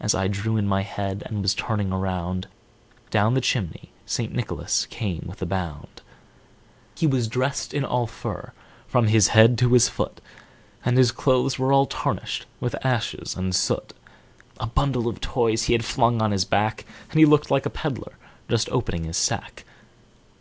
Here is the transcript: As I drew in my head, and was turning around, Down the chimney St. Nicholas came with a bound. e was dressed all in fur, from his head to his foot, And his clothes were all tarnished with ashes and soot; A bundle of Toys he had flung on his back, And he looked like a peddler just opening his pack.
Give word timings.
As 0.00 0.16
I 0.16 0.26
drew 0.26 0.56
in 0.56 0.66
my 0.66 0.82
head, 0.82 1.22
and 1.26 1.40
was 1.40 1.54
turning 1.54 1.92
around, 1.92 2.48
Down 3.10 3.34
the 3.34 3.40
chimney 3.40 3.90
St. 4.04 4.34
Nicholas 4.34 4.84
came 4.86 5.22
with 5.28 5.40
a 5.42 5.46
bound. 5.46 6.02
e 7.00 7.06
was 7.06 7.28
dressed 7.28 7.72
all 7.72 8.00
in 8.00 8.06
fur, 8.08 8.52
from 8.88 9.06
his 9.06 9.28
head 9.28 9.56
to 9.58 9.72
his 9.74 9.88
foot, 9.88 10.20
And 10.84 10.98
his 10.98 11.12
clothes 11.12 11.56
were 11.56 11.72
all 11.72 11.86
tarnished 11.86 12.46
with 12.58 12.74
ashes 12.84 13.36
and 13.36 13.54
soot; 13.54 13.92
A 14.58 14.66
bundle 14.66 15.06
of 15.06 15.20
Toys 15.20 15.62
he 15.66 15.72
had 15.72 15.84
flung 15.84 16.20
on 16.20 16.32
his 16.32 16.44
back, 16.44 16.84
And 17.12 17.20
he 17.20 17.24
looked 17.24 17.48
like 17.48 17.64
a 17.64 17.70
peddler 17.70 18.14
just 18.48 18.68
opening 18.70 19.04
his 19.04 19.24
pack. 19.28 19.64